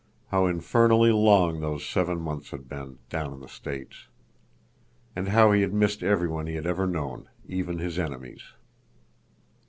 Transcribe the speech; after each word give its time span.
How 0.29 0.47
infernally 0.47 1.11
long 1.11 1.59
those 1.59 1.87
seven 1.87 2.19
months 2.21 2.49
had 2.49 2.67
been, 2.67 2.97
down 3.11 3.33
in 3.33 3.39
the 3.39 3.47
States! 3.47 4.07
And 5.15 5.27
how 5.29 5.51
he 5.51 5.61
had 5.61 5.75
missed 5.75 6.01
everyone 6.01 6.47
he 6.47 6.55
had 6.55 6.65
ever 6.65 6.87
known—even 6.87 7.77
his 7.77 7.99
enemies! 7.99 8.41